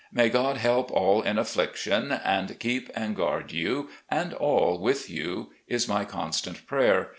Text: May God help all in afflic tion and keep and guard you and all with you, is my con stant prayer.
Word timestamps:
May 0.11 0.29
God 0.29 0.57
help 0.57 0.89
all 0.89 1.21
in 1.21 1.35
afflic 1.35 1.75
tion 1.75 2.11
and 2.11 2.57
keep 2.59 2.89
and 2.95 3.15
guard 3.15 3.51
you 3.51 3.91
and 4.09 4.33
all 4.33 4.79
with 4.79 5.11
you, 5.11 5.51
is 5.67 5.87
my 5.87 6.05
con 6.05 6.33
stant 6.33 6.65
prayer. 6.65 7.09